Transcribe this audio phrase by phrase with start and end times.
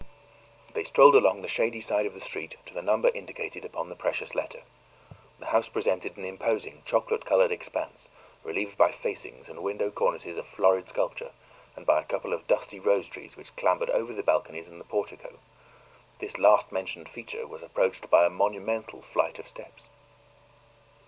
[0.73, 3.95] They strolled along the shady side of the street to the number indicated upon the
[3.95, 4.63] precious letter.
[5.37, 8.09] The house presented an imposing chocolate colored expanse,
[8.43, 11.29] relieved by facings and window cornices of florid sculpture,
[11.75, 14.85] and by a couple of dusty rose trees which clambered over the balconies and the
[14.85, 15.37] portico.
[16.17, 19.87] This last mentioned feature was approached by a monumental flight of steps.